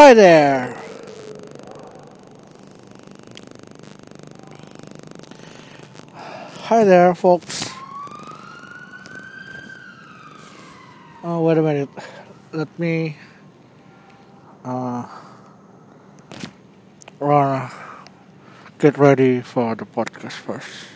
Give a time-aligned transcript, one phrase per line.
[0.00, 0.74] Hi there.
[6.64, 7.68] Hi there, folks.
[11.22, 11.90] Oh, wait a minute.
[12.50, 13.18] Let me
[14.64, 15.06] uh,
[17.18, 17.70] run,
[18.78, 20.88] get ready for the podcast first.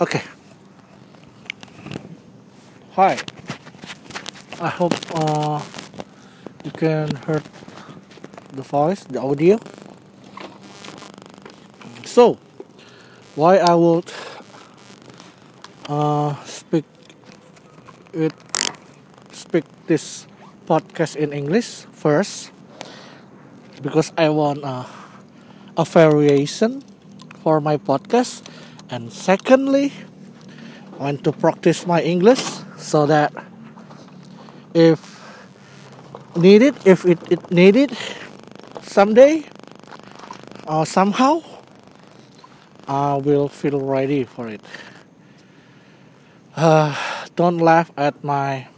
[0.00, 0.22] Okay.
[2.92, 3.18] Hi.
[4.62, 5.62] I hope uh,
[6.64, 7.42] you can hear
[8.54, 9.58] the voice, the audio.
[12.04, 12.38] So,
[13.34, 14.10] why I would
[15.88, 16.84] uh, speak
[18.14, 18.32] it
[19.32, 20.26] speak this
[20.66, 22.54] podcast in English first
[23.82, 24.86] because I want uh,
[25.76, 26.82] a variation
[27.42, 28.46] for my podcast,
[28.88, 29.92] and secondly,
[30.94, 32.40] I want to practice my English
[32.78, 33.34] so that
[34.72, 35.02] if
[36.36, 37.92] needed, if it, it needed
[38.94, 39.42] someday
[40.68, 41.42] or somehow,
[42.86, 44.60] I will feel ready for it.
[46.54, 46.94] Uh,
[47.34, 48.68] don't laugh at my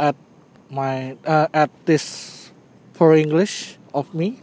[0.00, 0.16] at
[0.70, 2.50] my uh, at this
[2.94, 4.40] poor English of me.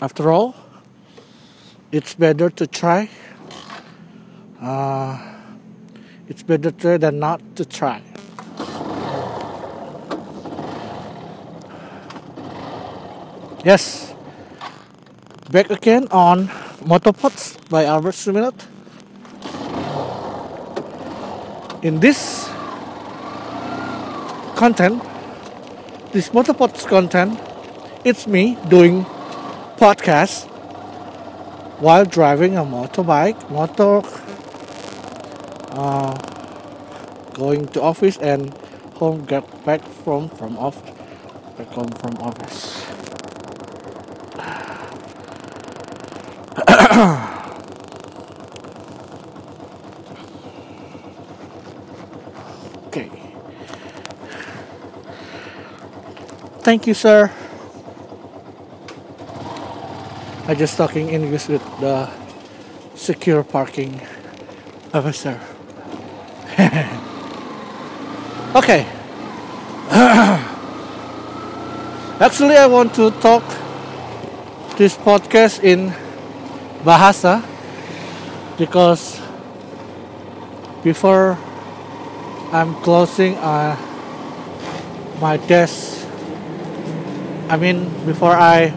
[0.00, 0.56] After all,
[1.92, 3.10] it's better to try.
[4.58, 5.20] Uh,
[6.28, 8.11] it's better to try than not to try.
[13.62, 14.12] Yes,
[15.54, 16.50] back again on
[16.82, 18.58] Motopods by Albert Suminot.
[21.86, 22.50] In this
[24.58, 24.98] content,
[26.10, 27.38] this Motopods content,
[28.02, 29.06] it's me doing
[29.78, 30.50] podcast
[31.78, 34.02] while driving a motorbike, motor,
[35.78, 36.18] uh,
[37.34, 38.52] going to office and
[38.98, 40.82] home, get back from from off,
[41.56, 42.81] back home from office.
[52.88, 53.08] okay.
[56.60, 57.32] Thank you, sir.
[60.46, 62.10] I just talking English with the
[62.94, 63.98] secure parking
[64.92, 65.40] officer.
[68.54, 68.84] okay.
[72.20, 73.44] Actually, I want to talk
[74.76, 75.94] this podcast in
[76.84, 77.42] Bahasa
[78.58, 79.20] because
[80.82, 81.38] before
[82.52, 83.78] I'm closing uh,
[85.20, 86.06] my desk,
[87.48, 88.74] I mean, before I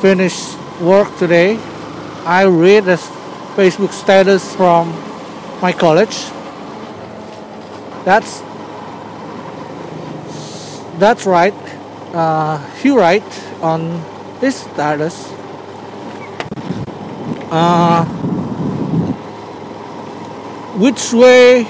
[0.00, 1.56] finish work today,
[2.26, 2.96] I read a
[3.56, 4.92] Facebook status from
[5.62, 6.28] my college.
[8.04, 8.42] That's
[10.98, 11.54] that's right.
[12.12, 13.26] Uh, he write
[13.62, 14.04] on
[14.40, 15.31] his status.
[17.52, 18.06] Uh,
[20.80, 21.68] which way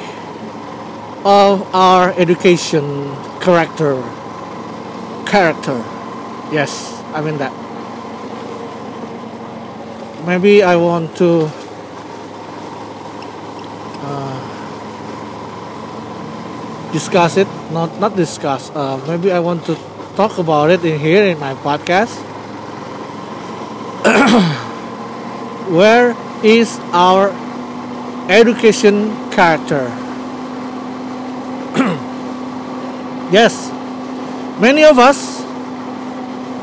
[1.26, 3.10] of our education
[3.42, 3.98] character
[5.26, 5.82] character?
[6.54, 7.50] Yes i mean that.
[10.22, 11.50] Maybe i want to
[14.06, 14.38] uh,
[16.92, 19.74] discuss it not not discuss uh, maybe i want to
[20.14, 22.14] talk about it in here in my podcast
[25.72, 27.30] where is our
[28.28, 29.84] education character?
[33.32, 33.72] Yes
[34.58, 35.42] many of us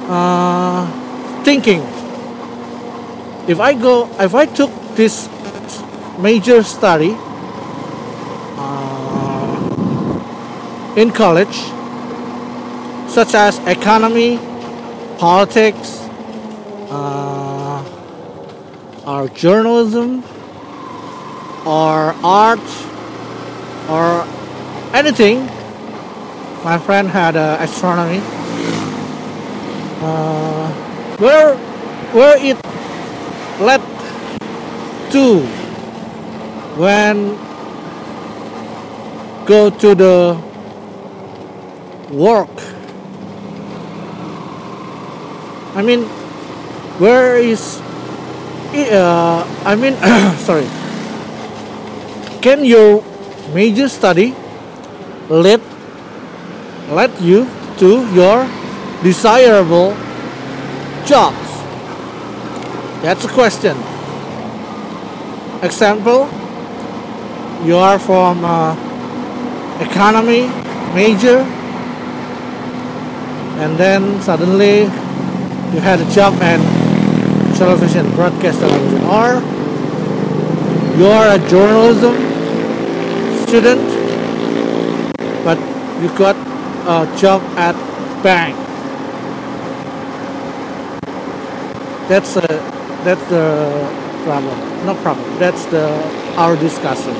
[0.07, 0.85] uh,
[1.43, 1.81] thinking
[3.53, 5.27] if i go if i took this
[6.19, 7.15] major study
[8.57, 9.55] uh,
[10.95, 11.57] in college
[13.17, 14.37] such as economy
[15.17, 16.07] politics
[16.89, 17.83] uh,
[19.09, 20.23] or journalism
[21.65, 22.67] or art
[23.89, 24.21] or
[24.93, 25.45] anything.
[26.63, 28.21] My friend had uh, astronomy.
[30.01, 30.69] Uh,
[31.17, 31.55] where
[32.13, 32.57] where it
[33.59, 33.81] led
[35.11, 35.41] to
[36.77, 37.33] when
[39.45, 40.37] go to the
[42.11, 42.53] work.
[45.75, 46.03] I mean,
[47.01, 47.81] where is
[48.73, 49.95] uh, I mean,
[50.47, 50.67] sorry.
[52.41, 53.03] Can your
[53.53, 54.35] major study
[55.29, 55.61] lead
[56.89, 58.47] lead you to your
[59.03, 59.97] desirable
[61.05, 61.49] jobs?
[63.01, 63.75] That's a question.
[65.61, 66.29] Example:
[67.65, 68.75] You are from uh,
[69.81, 70.47] economy
[70.93, 71.39] major,
[73.59, 74.83] and then suddenly
[75.73, 76.78] you had a job at
[77.59, 79.43] television broadcast television are.
[80.99, 82.15] A journalism
[83.47, 83.79] student
[85.43, 85.57] but
[86.01, 86.35] you got
[86.87, 87.75] a job at
[88.23, 88.55] bank.
[92.09, 92.47] That's a
[93.03, 93.45] that's the
[94.23, 94.57] problem.
[94.85, 95.39] No problem.
[95.39, 95.87] That's the
[96.35, 97.15] our discussion.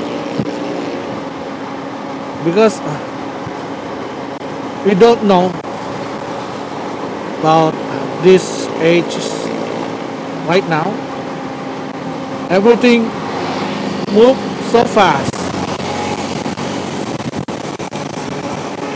[2.44, 2.80] Because
[4.86, 5.48] we don't know
[7.40, 7.74] about
[8.24, 9.39] this age
[10.50, 10.90] right now
[12.50, 13.04] everything
[14.14, 14.36] move
[14.72, 15.34] so fast.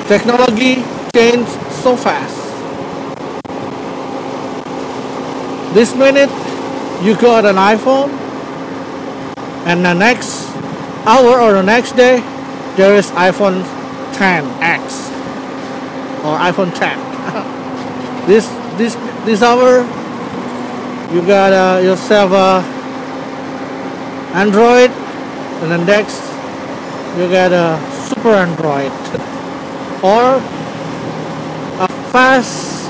[0.08, 0.84] Technology
[1.14, 1.48] change
[1.82, 2.38] so fast.
[5.74, 6.30] This minute
[7.04, 8.10] you got an iphone
[9.66, 10.50] and the next
[11.06, 12.20] hour or the next day
[12.76, 13.62] there is iphone
[14.14, 15.10] 10x
[16.24, 18.48] or iphone 10 this
[18.78, 18.96] this
[19.26, 19.84] this hour
[21.14, 22.66] you got uh, yourself a
[24.34, 24.90] android
[25.62, 26.20] and then next
[27.18, 27.78] you get a
[28.10, 28.92] super android.
[30.02, 30.42] Or
[31.78, 32.90] a fast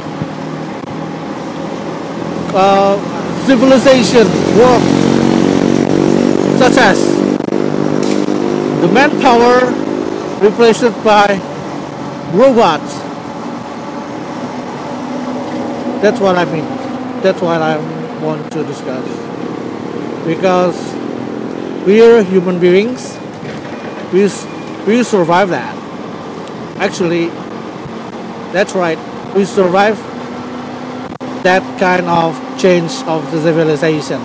[2.55, 2.95] uh,
[3.45, 4.25] civilization
[4.57, 4.83] work
[6.57, 6.97] such as
[8.79, 9.67] the manpower
[10.39, 11.41] replaced by
[12.31, 12.93] robots.
[16.01, 16.65] That's what I mean.
[17.21, 19.05] That's what I want to discuss.
[20.25, 20.77] Because
[21.85, 23.17] we are human beings.
[24.13, 24.29] We,
[24.87, 25.75] we survive that.
[26.77, 27.27] Actually
[28.53, 28.99] that's right.
[29.35, 29.97] We survive
[31.43, 34.21] that kind of change of the civilization.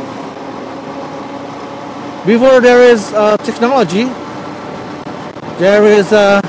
[2.27, 4.05] Before there is uh, technology
[5.59, 6.41] there is a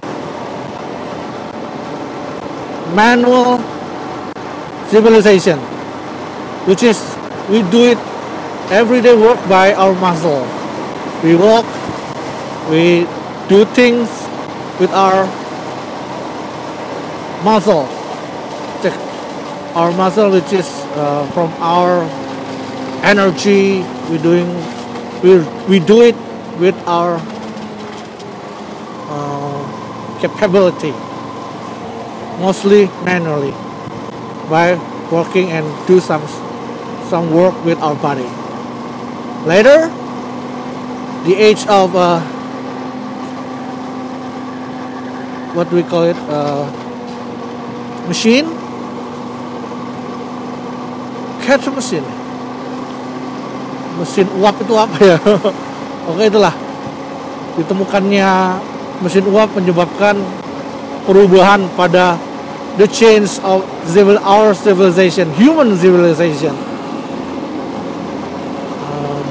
[2.93, 3.57] manual
[4.89, 5.57] civilization
[6.67, 7.08] which is
[7.49, 7.97] we do it
[8.69, 10.45] everyday work by our muscle.
[11.23, 11.65] We walk
[12.69, 13.09] we
[13.49, 14.07] do things
[14.79, 15.25] with our
[17.43, 17.89] muscle.
[19.73, 20.67] Our muscle which is
[20.97, 22.05] uh, from our
[23.05, 24.49] energy we doing
[25.21, 26.15] we, we do it
[26.59, 27.17] with our
[29.09, 29.61] uh,
[30.21, 30.91] capability.
[32.41, 33.51] Mostly manually
[34.49, 34.77] by
[35.11, 36.21] working and do some
[37.09, 38.29] some work with our body.
[39.49, 39.89] Later
[41.25, 42.21] the age of uh,
[45.57, 46.69] what do we call it uh,
[48.07, 48.45] machine?
[51.43, 52.05] Catch machine.
[53.97, 55.17] Mesin uap itu apa ya?
[56.13, 56.53] Oke itulah.
[57.57, 58.29] Ditemukannya
[59.01, 60.15] mesin uap menyebabkan
[61.09, 62.15] perubahan pada
[62.77, 66.53] the change of civil our civilization human civilization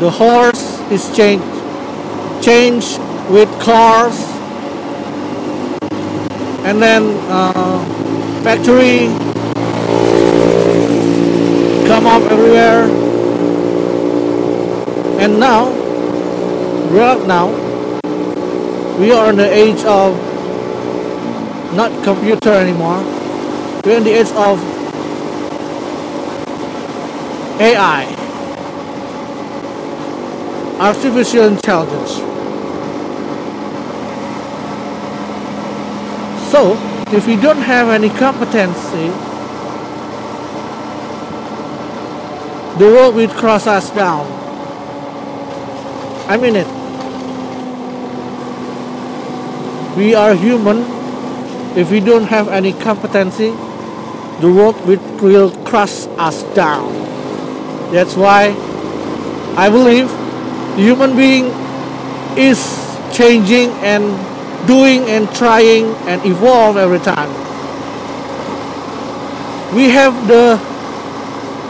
[0.00, 1.44] the horse is changed
[2.42, 2.98] change
[3.28, 4.14] with cars.
[6.64, 7.82] And then uh,
[8.44, 9.08] factory
[11.88, 12.84] come up everywhere.
[15.20, 15.70] And now
[16.90, 17.48] right now
[18.98, 20.14] we are in the age of
[21.74, 23.02] not computer anymore.
[23.84, 24.58] We're in the age of
[27.60, 28.17] AI
[30.80, 32.28] artificial intelligence
[36.48, 36.72] So,
[37.12, 39.08] if we don't have any competency,
[42.78, 44.24] the world will cross us down.
[46.26, 46.66] I mean it.
[49.98, 50.78] We are human.
[51.76, 53.50] If we don't have any competency,
[54.40, 56.90] the world will crush us down.
[57.92, 58.56] That's why
[59.54, 60.08] I believe
[60.78, 61.50] human being
[62.38, 62.58] is
[63.12, 64.06] changing and
[64.66, 67.30] doing and trying and evolve every time.
[69.74, 70.54] We have the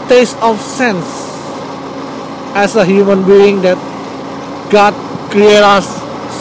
[0.07, 1.25] taste of sense
[2.53, 3.77] as a human being that
[4.69, 4.93] God
[5.31, 5.89] created us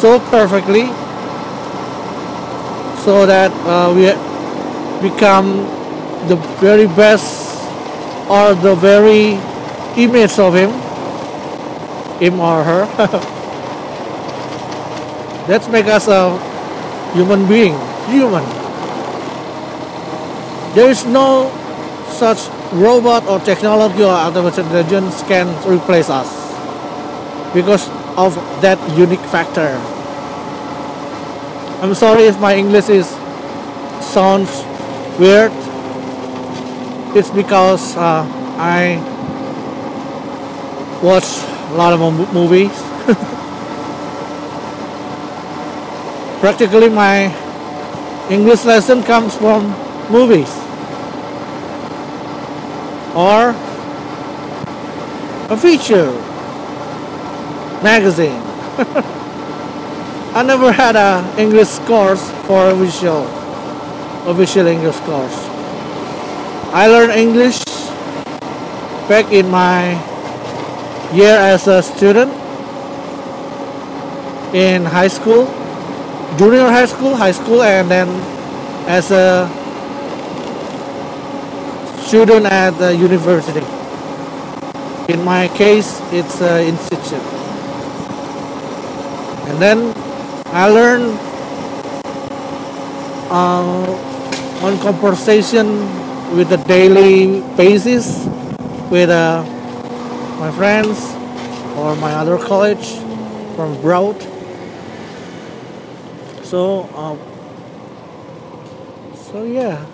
[0.01, 0.93] so perfectly
[3.03, 4.13] so that uh, we
[5.01, 5.65] become
[6.29, 7.49] the very best
[8.29, 9.41] or the very
[9.97, 10.88] image of him
[12.21, 13.35] him or her
[15.49, 16.37] Let's make us a
[17.15, 17.73] human being,
[18.05, 18.45] human.
[20.77, 21.49] There is no
[22.13, 26.29] such robot or technology or artificial intelligence can replace us
[27.55, 27.89] because
[28.21, 29.73] of that unique factor.
[31.81, 33.09] I'm sorry if my English is
[34.05, 34.53] sounds
[35.19, 35.51] weird,
[37.17, 38.21] it's because uh,
[38.61, 39.01] I
[41.01, 42.01] watch a lot of
[42.33, 42.71] movies.
[46.41, 47.35] Practically, my
[48.31, 49.75] English lesson comes from
[50.11, 50.51] movies
[53.15, 53.51] or
[55.51, 56.13] a feature
[57.83, 58.41] magazine.
[60.35, 63.27] I never had a English course for official
[64.29, 65.37] official English course.
[66.71, 67.65] I learned English
[69.09, 69.97] back in my
[71.13, 72.33] year as a student
[74.55, 75.47] in high school,
[76.37, 78.09] junior high school, high school, and then
[78.89, 79.49] as a
[82.05, 83.65] student at the university.
[85.13, 87.25] In my case, it's an institute.
[89.49, 89.95] And then
[90.53, 91.19] I learned
[93.31, 95.89] uh, on conversation
[96.37, 98.27] with a daily basis
[98.91, 99.45] with uh,
[100.39, 100.99] my friends
[101.77, 102.99] or my other college
[103.57, 104.15] from abroad.
[106.45, 107.17] So, uh,
[109.15, 109.85] so yeah,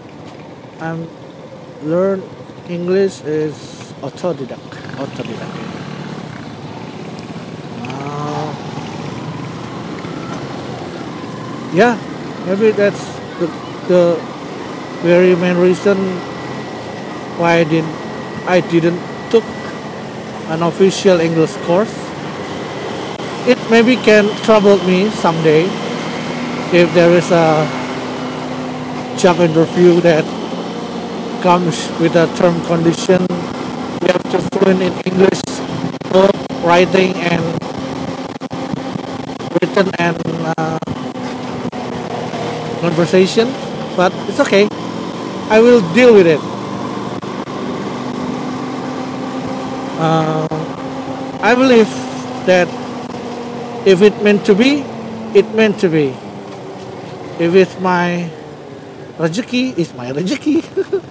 [0.81, 1.09] I'm
[1.83, 2.23] learn
[2.69, 3.57] English is
[4.03, 4.71] autodidact.
[5.01, 5.57] Autodidact.
[7.89, 8.53] Uh,
[11.73, 11.97] yeah,
[12.47, 13.05] maybe that's
[13.41, 13.47] the,
[13.89, 14.21] the
[15.03, 15.97] very main reason
[17.41, 17.93] why I didn't
[18.47, 19.45] I didn't took
[20.49, 21.93] an official English course.
[23.47, 25.65] It maybe can trouble me someday
[26.73, 27.65] if there is a
[29.17, 30.25] job interview that
[31.43, 33.25] comes with a term condition.
[34.03, 35.41] You have to fluent in English
[36.13, 37.43] both writing and
[39.61, 40.17] written and
[40.57, 40.79] uh,
[42.81, 43.49] conversation
[43.97, 44.69] but it's okay.
[45.49, 46.54] I will deal with it
[49.99, 50.49] uh,
[51.43, 51.89] I believe
[52.47, 52.69] that
[53.87, 54.85] if it meant to be
[55.35, 56.15] it meant to be.
[57.43, 58.31] If it's my
[59.19, 60.63] rezeki it's my rezeki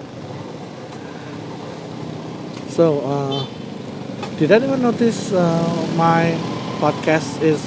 [2.76, 3.46] so uh,
[4.40, 5.44] did anyone notice uh,
[5.96, 6.32] my
[6.80, 7.60] podcast is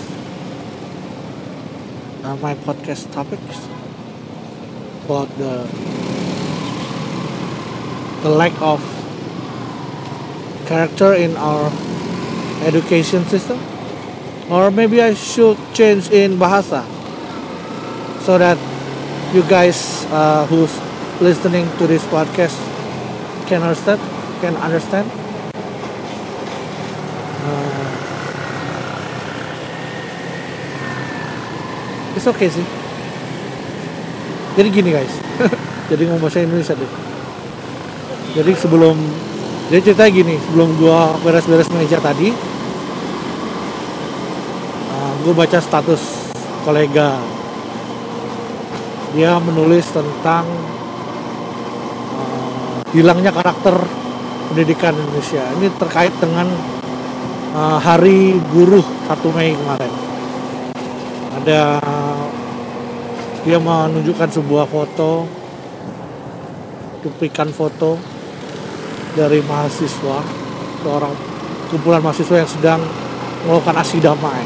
[2.25, 3.69] uh, my podcast topics
[5.05, 5.69] about the
[8.25, 8.96] the lack of
[10.67, 11.71] character in our
[12.67, 13.59] education system?
[14.51, 16.85] Or maybe I should change in bahasa
[18.23, 18.59] so that
[19.35, 20.71] you guys uh, who's
[21.23, 22.55] listening to this podcast
[23.51, 23.99] can understand
[24.39, 25.07] can understand?
[27.43, 27.87] Uh,
[32.15, 32.67] it's okay sih
[34.57, 35.13] jadi gini guys.
[35.93, 36.93] Jadi ngomong bahasa Indonesia deh.
[38.33, 38.97] Jadi sebelum
[39.67, 42.31] jadi ceritanya gini sebelum gua beres-beres meja tadi
[44.95, 46.03] uh, gue baca status
[46.67, 47.19] kolega.
[49.15, 50.45] Dia menulis tentang
[52.15, 53.75] uh, hilangnya karakter
[54.51, 55.43] pendidikan Indonesia.
[55.57, 56.51] Ini terkait dengan
[57.55, 59.93] uh, hari buruh 1 Mei kemarin.
[61.43, 61.63] Ada
[63.47, 65.23] dia menunjukkan sebuah foto
[67.07, 67.95] cuplikan foto
[69.17, 70.21] dari mahasiswa
[70.85, 71.17] seorang
[71.73, 72.81] kumpulan mahasiswa yang sedang
[73.49, 74.45] melakukan aksi damai.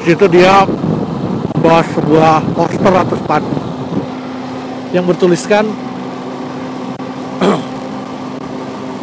[0.00, 0.64] Di dia
[1.60, 3.64] bawa sebuah poster atau spanduk
[4.96, 5.68] yang bertuliskan
[7.44, 7.60] uh,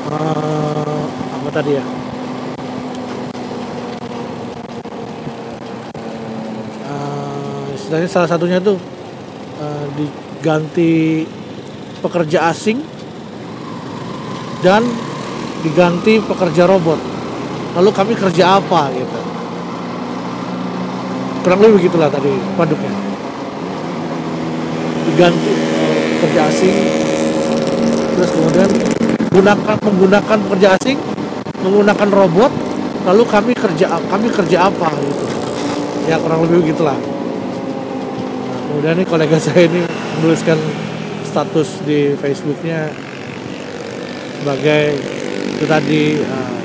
[1.37, 1.85] apa tadi ya?
[6.89, 8.81] Uh, istilahnya salah satunya tuh
[9.61, 11.27] uh, diganti
[12.01, 12.92] pekerja asing
[14.63, 14.87] dan
[15.61, 16.97] diganti pekerja robot.
[17.75, 19.19] Lalu kami kerja apa gitu.
[21.43, 22.91] Kurang lebih begitulah tadi paduknya
[25.13, 25.51] diganti
[26.17, 26.75] pekerja asing.
[28.15, 28.69] Terus kemudian
[29.29, 30.97] gunakan menggunakan pekerja asing
[31.63, 32.51] menggunakan robot
[33.03, 35.25] lalu kami kerja kami kerja apa gitu.
[36.07, 36.95] Ya kurang lebih begitulah.
[36.95, 39.83] Nah, kemudian nih kolega saya ini
[40.19, 40.55] menuliskan
[41.27, 42.91] status di Facebooknya
[44.43, 44.99] sebagai
[45.55, 46.59] itu tadi uh,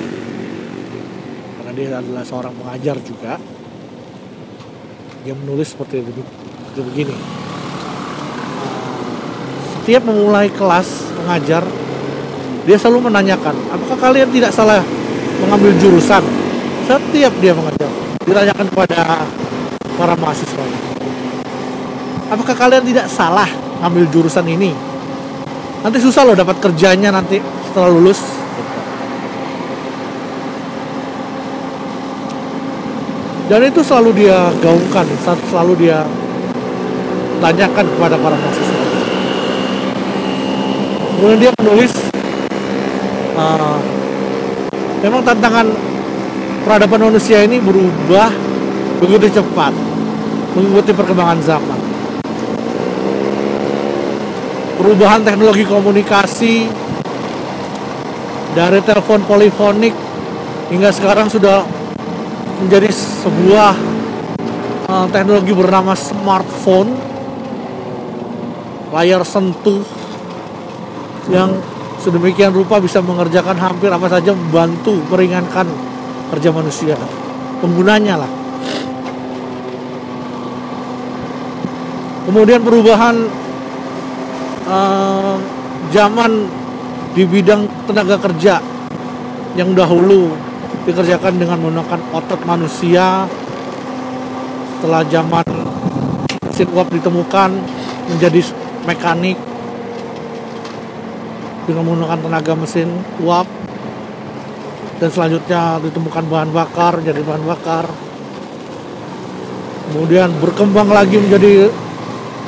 [1.63, 3.39] karena dia adalah seorang pengajar juga
[5.23, 7.15] dia menulis seperti, seperti begini.
[9.79, 11.63] Setiap memulai kelas mengajar
[12.67, 14.83] dia selalu menanyakan apakah kalian tidak salah
[15.47, 16.27] mengambil jurusan?
[16.83, 17.91] Setiap dia mengajar
[18.27, 19.23] ditanyakan kepada
[19.95, 20.67] para mahasiswa.
[22.27, 23.47] Apakah kalian tidak salah
[23.79, 24.75] mengambil jurusan ini?
[25.79, 27.39] Nanti susah loh dapat kerjanya nanti
[27.79, 28.19] setelah lulus
[33.47, 35.07] dan itu selalu dia gaungkan
[35.47, 36.03] selalu dia
[37.39, 38.83] tanyakan kepada para mahasiswa.
[41.23, 41.95] Kemudian dia menulis
[43.39, 43.79] uh,
[45.07, 45.71] memang tantangan
[46.67, 48.27] peradaban manusia ini berubah
[48.99, 49.71] begitu cepat
[50.59, 51.79] mengikuti perkembangan zaman.
[54.83, 56.67] Perubahan teknologi komunikasi
[58.57, 59.93] dari telepon polifonik
[60.73, 61.65] hingga sekarang sudah
[62.65, 63.73] menjadi sebuah
[64.89, 66.93] uh, teknologi bernama smartphone.
[68.89, 69.85] Layar sentuh
[71.29, 71.61] yang
[72.01, 75.69] sedemikian rupa bisa mengerjakan hampir apa saja membantu meringankan
[76.33, 76.97] kerja manusia
[77.61, 78.31] penggunanya lah.
[82.29, 83.17] Kemudian perubahan
[84.69, 85.37] uh,
[85.93, 86.45] zaman
[87.19, 88.63] di bidang tenaga kerja
[89.59, 90.31] yang dahulu
[90.87, 93.27] dikerjakan dengan menggunakan otot manusia.
[94.79, 95.43] Setelah zaman
[96.47, 97.51] mesin uap ditemukan
[98.15, 98.39] menjadi
[98.87, 99.35] mekanik
[101.67, 102.87] dengan menggunakan tenaga mesin
[103.27, 103.51] uap.
[105.03, 107.91] Dan selanjutnya ditemukan bahan bakar jadi bahan bakar.
[109.91, 111.67] Kemudian berkembang lagi menjadi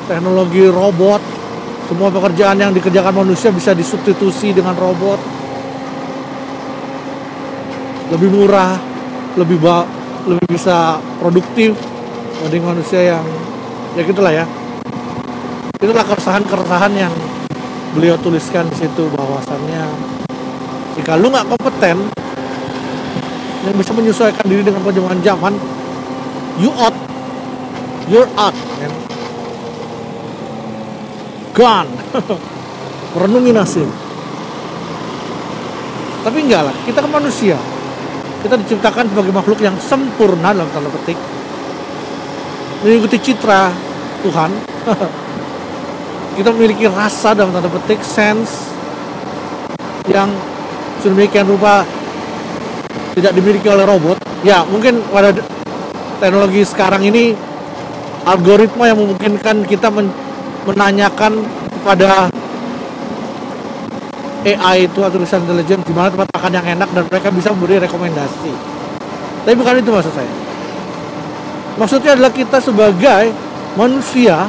[0.07, 1.30] teknologi robot
[1.90, 5.18] semua pekerjaan yang dikerjakan manusia bisa disubstitusi dengan robot
[8.14, 8.78] lebih murah,
[9.35, 9.82] lebih ba
[10.30, 11.75] lebih bisa produktif
[12.38, 13.26] dibanding manusia yang
[13.99, 14.47] ya gitulah ya.
[15.82, 17.11] Itulah keresahan-keresahan yang
[17.99, 19.82] beliau tuliskan di situ bahwasannya
[20.94, 22.06] jika lu nggak kompeten
[23.66, 25.52] yang bisa menyesuaikan diri dengan perkembangan zaman,
[26.62, 26.94] you out,
[28.06, 29.10] you're out, man.
[31.61, 31.93] Gone.
[33.21, 33.88] Merenungi nasib.
[36.25, 37.61] Tapi enggak lah, kita kan manusia
[38.40, 41.18] kita diciptakan sebagai makhluk yang sempurna dalam tanda petik
[42.81, 43.68] mengikuti citra
[44.25, 44.51] Tuhan
[46.40, 48.73] kita memiliki rasa dalam tanda petik sense
[50.09, 50.33] yang
[51.05, 51.85] sedemikian rupa
[53.12, 55.37] tidak dimiliki oleh robot ya mungkin pada
[56.16, 57.37] teknologi sekarang ini
[58.25, 59.92] algoritma yang memungkinkan kita
[60.68, 61.44] menanyakan
[61.81, 62.29] kepada
[64.40, 68.53] AI itu artificial intelligence di mana tempat makan yang enak dan mereka bisa memberi rekomendasi.
[69.44, 70.33] Tapi bukan itu maksud saya.
[71.77, 73.33] Maksudnya adalah kita sebagai
[73.77, 74.49] manusia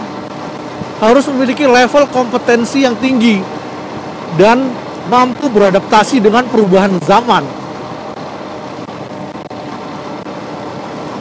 [1.00, 3.40] harus memiliki level kompetensi yang tinggi
[4.40, 4.72] dan
[5.12, 7.44] mampu beradaptasi dengan perubahan zaman.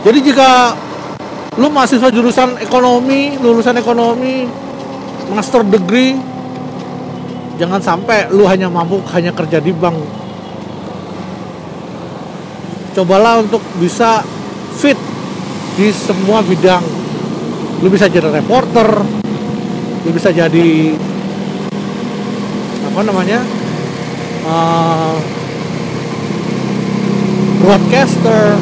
[0.01, 0.73] Jadi jika
[1.61, 4.49] lu mahasiswa jurusan ekonomi, lulusan ekonomi,
[5.31, 6.19] master degree,
[7.57, 9.97] jangan sampai lu hanya mampu hanya kerja di bank.
[12.99, 14.21] Cobalah untuk bisa
[14.77, 14.99] fit
[15.79, 16.83] di semua bidang.
[17.81, 19.21] Lu bisa jadi reporter
[20.01, 20.97] lu bisa jadi
[22.89, 23.45] apa namanya
[24.49, 25.17] uh,
[27.61, 28.57] broadcaster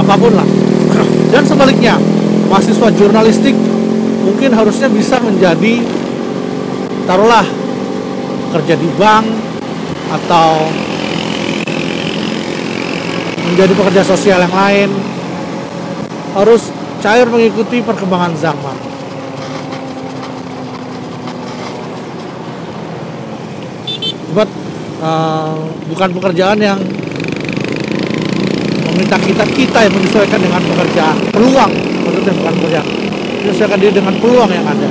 [0.00, 0.48] apa pun lah.
[1.32, 2.00] Dan sebaliknya
[2.48, 3.56] mahasiswa jurnalistik
[4.24, 5.84] mungkin harusnya bisa menjadi
[7.04, 7.44] taruhlah
[8.56, 9.26] kerja di bank
[10.14, 10.70] atau
[13.54, 14.90] menjadi pekerja sosial yang lain.
[16.34, 18.76] Harus cair mengikuti perkembangan zaman.
[24.34, 24.50] Buat
[24.98, 26.80] uh, bukan pekerjaan yang
[28.90, 31.93] meminta kita kita yang menyesuaikan dengan pekerjaan peluang
[32.24, 32.88] maksudnya bukan pekerjaan
[33.44, 34.88] menyelesaikan diri dengan peluang yang ada.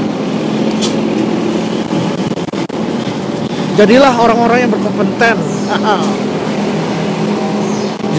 [3.74, 5.34] Jadilah orang-orang yang berkompeten.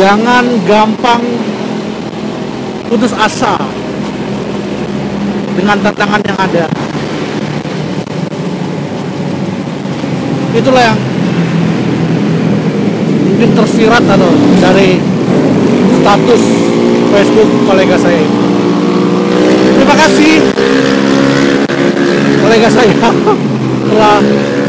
[0.03, 1.22] Jangan gampang
[2.90, 3.55] putus asa
[5.55, 6.66] dengan tantangan yang ada.
[10.59, 10.98] Itulah yang
[13.31, 14.98] mungkin tersirat atau dari
[16.03, 16.42] status
[17.14, 18.43] Facebook kolega saya ini
[19.85, 20.35] terima kasih.
[22.40, 22.97] Kolega saya
[23.85, 24.16] telah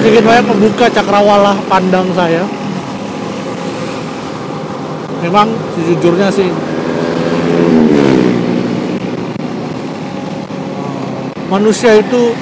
[0.03, 2.43] sedikit banyak membuka cakrawala pandang saya.
[5.23, 6.51] Memang sejujurnya sih
[11.47, 12.35] manusia itu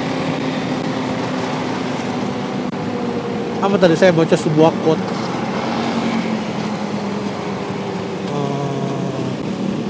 [3.62, 5.04] apa tadi saya baca sebuah quote.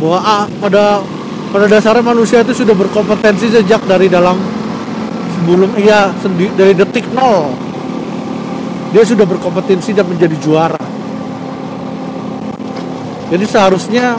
[0.05, 1.01] Bahwa ah, pada
[1.55, 4.35] pada dasarnya manusia itu sudah berkompetensi sejak dari dalam
[5.39, 7.55] sebelum ia sendi, dari detik nol.
[8.91, 10.83] Dia sudah berkompetensi dan menjadi juara.
[13.31, 14.19] Jadi seharusnya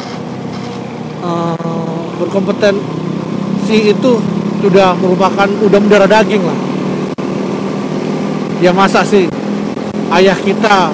[1.19, 4.11] uh, berkompetensi itu
[4.63, 6.59] sudah merupakan udah mendarah daging lah.
[8.63, 9.27] Ya masa sih
[10.15, 10.87] ayah kita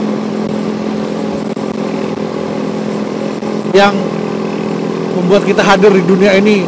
[3.77, 3.93] yang
[5.15, 6.63] membuat kita hadir di dunia ini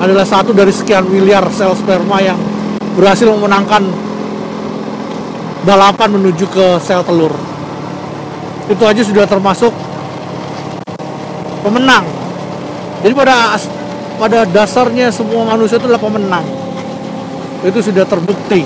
[0.00, 2.40] adalah satu dari sekian miliar sel sperma yang
[2.96, 3.84] berhasil memenangkan
[5.62, 7.32] balapan menuju ke sel telur.
[8.70, 9.74] Itu aja sudah termasuk
[11.60, 12.06] pemenang.
[13.04, 13.56] Jadi pada
[14.16, 16.44] pada dasarnya semua manusia itu adalah pemenang.
[17.60, 18.64] Itu sudah terbukti.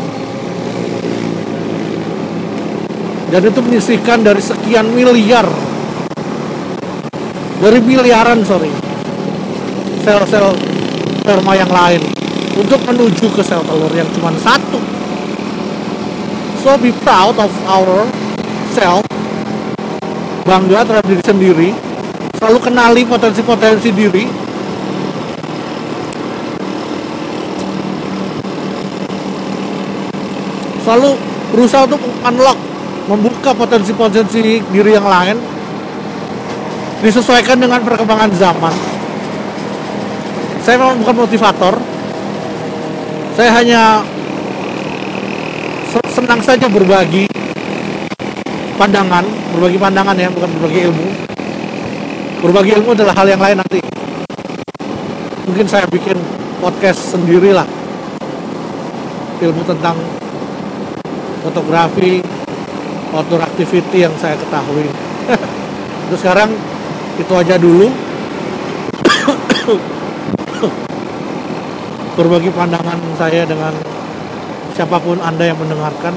[3.34, 5.42] Dan itu menyisihkan dari sekian miliar
[7.64, 8.68] dari miliaran sorry.
[10.04, 10.52] Sel-sel
[11.24, 12.04] sperma yang lain.
[12.60, 14.76] Untuk menuju ke sel telur yang cuma satu.
[16.60, 18.04] So be proud of our
[18.76, 19.08] self.
[20.44, 21.68] Bangga terhadap diri sendiri.
[22.36, 24.28] Selalu kenali potensi-potensi diri.
[30.84, 31.10] Selalu
[31.48, 32.58] berusaha untuk unlock
[33.08, 35.53] membuka potensi-potensi diri yang lain
[37.04, 38.72] disesuaikan dengan perkembangan zaman.
[40.64, 41.76] Saya memang bukan motivator.
[43.36, 44.00] Saya hanya
[46.08, 47.28] senang saja berbagi
[48.80, 51.08] pandangan, berbagi pandangan ya, bukan berbagi ilmu.
[52.40, 53.84] Berbagi ilmu adalah hal yang lain nanti.
[55.44, 56.16] Mungkin saya bikin
[56.64, 57.68] podcast sendirilah.
[59.44, 60.00] Ilmu tentang
[61.44, 62.24] fotografi,
[63.12, 64.88] outdoor activity yang saya ketahui.
[66.08, 66.48] Terus sekarang
[67.14, 67.88] itu aja dulu.
[72.14, 73.74] Berbagi pandangan saya dengan
[74.74, 76.14] siapa pun anda yang mendengarkan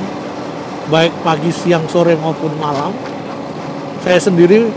[0.93, 2.93] baik pagi siang sore maupun malam.
[4.05, 4.69] Saya sendiri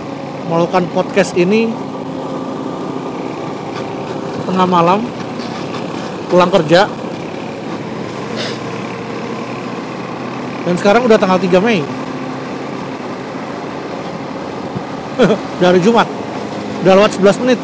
[0.48, 1.68] melakukan podcast ini
[4.48, 5.04] tengah malam
[6.32, 6.88] pulang kerja.
[10.60, 11.99] Dan sekarang udah tanggal 3 Mei
[15.62, 16.08] dari Jumat.
[16.84, 17.60] Udah lewat 11 menit.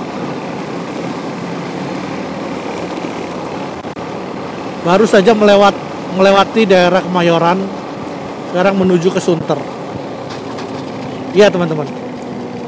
[4.86, 5.74] Baru saja melewat
[6.14, 7.58] melewati daerah Kemayoran
[8.52, 9.58] sekarang menuju ke Sunter.
[11.34, 11.90] Iya teman-teman.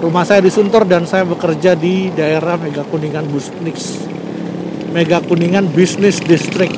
[0.02, 3.98] Rumah saya di Sunter dan saya bekerja di daerah Mega Kuningan Busnix
[4.88, 6.72] Mega Kuningan Business District.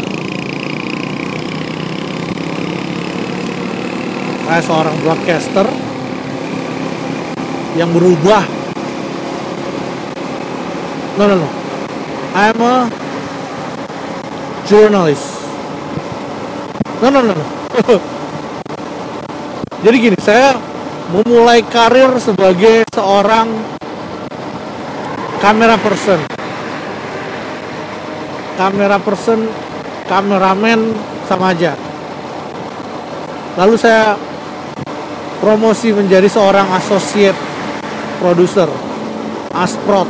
[4.50, 5.89] Saya seorang broadcaster
[7.78, 8.42] yang berubah.
[11.18, 11.48] No no no.
[12.34, 12.74] I'm a
[14.66, 15.26] journalist.
[17.02, 17.46] No no no, no.
[19.84, 20.54] jadi gini saya
[21.10, 23.50] memulai karir sebagai seorang
[25.42, 26.20] kamera person.
[28.58, 29.46] Kamera person
[30.06, 30.94] kameramen
[31.26, 31.74] sama aja.
[33.58, 34.14] Lalu saya
[35.42, 37.49] promosi menjadi seorang associate
[38.20, 38.68] produser
[39.50, 40.06] Asprot.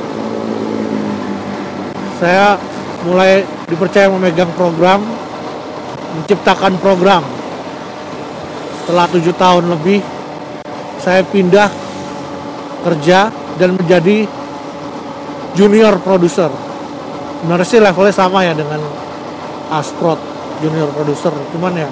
[2.20, 2.61] Saya
[3.09, 5.01] mulai dipercaya memegang program
[6.18, 7.23] menciptakan program.
[8.83, 10.03] Setelah tujuh tahun lebih
[11.01, 11.70] saya pindah
[12.85, 14.27] kerja dan menjadi
[15.55, 16.51] junior produser.
[17.40, 18.83] Sebenarnya sih levelnya sama ya dengan
[19.70, 20.18] Asprot
[20.61, 21.33] junior produser.
[21.55, 21.88] Cuman ya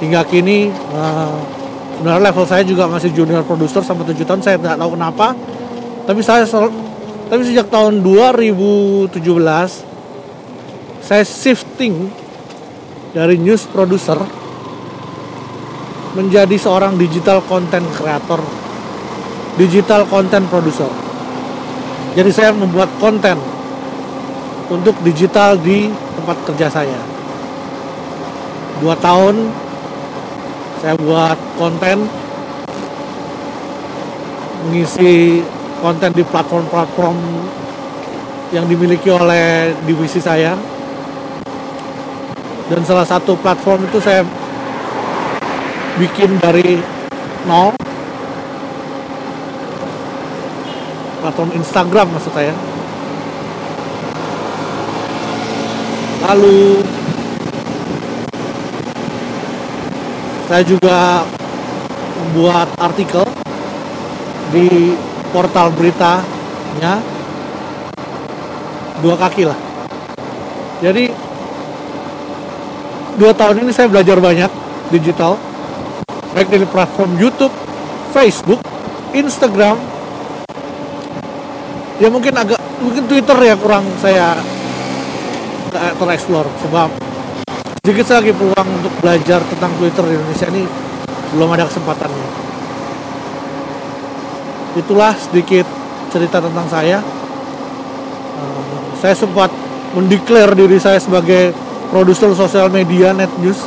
[0.00, 1.59] hingga kini uh,
[2.00, 5.36] sebenarnya level saya juga masih junior producer sampai 7 tahun saya tidak tahu kenapa.
[6.08, 6.48] Tapi saya
[7.28, 9.20] tapi sejak tahun 2017
[11.04, 12.08] saya shifting
[13.12, 14.16] dari news producer
[16.16, 18.40] menjadi seorang digital content creator
[19.60, 20.88] digital content producer.
[22.16, 23.36] Jadi saya membuat konten
[24.72, 26.96] untuk digital di tempat kerja saya.
[28.80, 29.52] Dua tahun
[30.80, 32.08] saya buat konten
[34.64, 35.44] mengisi
[35.84, 37.16] konten di platform-platform
[38.52, 40.56] yang dimiliki oleh divisi saya.
[42.72, 44.24] Dan salah satu platform itu saya
[46.00, 46.80] bikin dari
[47.44, 47.76] nol.
[51.20, 52.54] Platform Instagram maksud saya.
[56.30, 56.84] Lalu
[60.50, 61.22] saya juga
[62.18, 63.22] membuat artikel
[64.50, 64.98] di
[65.30, 66.98] portal beritanya.
[68.98, 69.54] Dua kaki lah.
[70.82, 71.06] Jadi
[73.14, 74.50] dua tahun ini saya belajar banyak
[74.90, 75.38] digital.
[76.34, 77.54] Baik dari platform YouTube,
[78.10, 78.58] Facebook,
[79.14, 79.78] Instagram.
[82.02, 84.34] Ya mungkin agak mungkin Twitter ya kurang saya
[85.70, 86.90] tereksplor sebab
[87.80, 90.68] sedikit lagi peluang untuk belajar tentang Twitter di Indonesia ini
[91.32, 92.28] belum ada kesempatannya.
[94.76, 95.64] Itulah sedikit
[96.12, 97.00] cerita tentang saya.
[98.36, 99.48] Uh, saya sempat
[99.96, 101.56] mendeklar diri saya sebagai
[101.88, 103.58] produser sosial media net news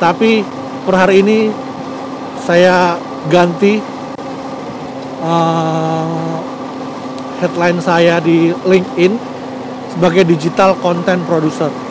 [0.00, 0.40] tapi
[0.88, 1.52] per hari ini
[2.40, 2.96] saya
[3.28, 3.84] ganti
[5.20, 6.40] uh,
[7.38, 9.12] headline saya di LinkedIn
[9.92, 11.83] sebagai digital content producer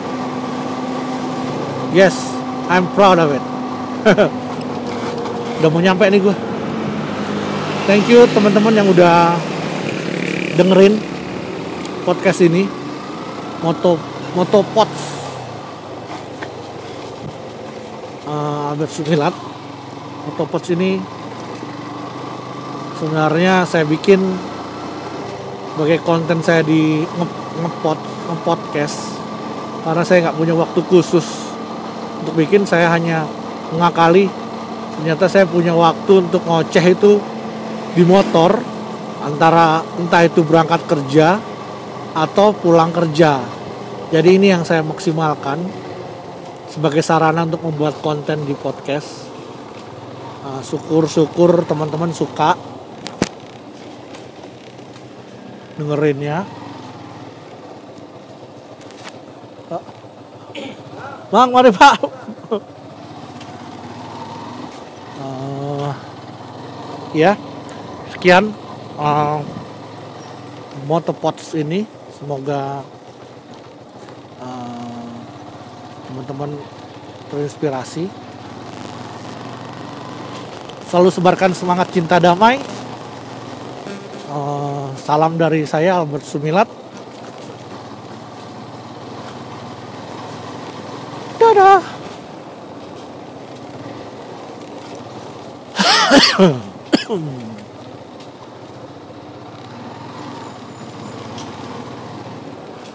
[1.94, 2.12] yes
[2.66, 3.44] I'm proud of it.
[5.62, 6.34] Udah mau nyampe nih gue
[7.86, 9.38] thank you teman-teman yang udah
[10.58, 10.98] dengerin
[12.02, 12.66] podcast ini.
[13.62, 13.96] Moto
[14.36, 15.00] moto pots.
[18.24, 19.36] Uh, Albert Sumilat
[20.24, 20.96] Motopods ini
[22.96, 24.20] sebenarnya saya bikin
[25.76, 27.04] sebagai konten saya di
[27.60, 28.00] ngepot
[28.32, 29.20] ngepodcast.
[29.84, 31.53] Karena saya nggak punya waktu khusus
[32.24, 33.28] untuk bikin saya hanya
[33.70, 34.32] mengakali
[34.98, 37.20] ternyata saya punya waktu untuk ngoceh itu
[37.92, 38.56] di motor
[39.20, 41.36] antara entah itu berangkat kerja
[42.16, 43.44] atau pulang kerja
[44.14, 45.58] jadi ini yang saya maksimalkan
[46.70, 49.26] sebagai sarana untuk membuat konten di podcast.
[50.44, 52.54] Uh, syukur-syukur teman-teman suka
[55.78, 56.46] dengerinnya.
[59.66, 59.82] Uh,
[61.34, 62.13] bang, mari Pak.
[67.14, 67.38] Ya,
[68.12, 68.52] sekian
[68.98, 69.40] uh,
[70.84, 71.88] motopods ini.
[72.14, 72.82] Semoga
[76.14, 76.54] teman-teman
[77.26, 78.06] terinspirasi.
[80.88, 82.62] Selalu sebarkan semangat cinta damai.
[84.30, 86.83] Uh, salam dari saya Albert Sumilat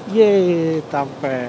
[0.10, 1.40] Yeay, sampai